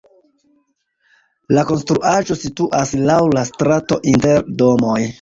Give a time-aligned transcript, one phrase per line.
[1.57, 5.03] La konstruaĵo situas laŭ la strato inter domoj.